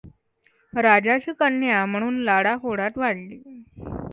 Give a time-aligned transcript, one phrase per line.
[0.73, 3.41] राजाची कन्या म्हणून लाडा कोडात वाढली.